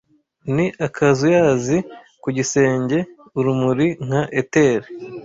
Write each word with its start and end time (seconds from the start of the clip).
ni 0.55 0.65
akazuyazi 0.87 1.77
ku 2.21 2.27
gisenge 2.35 2.97
urumuri 3.39 3.87
nka 4.07 4.21
ether 4.41 4.79